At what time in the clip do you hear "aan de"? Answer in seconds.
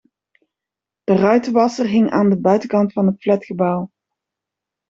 2.09-2.37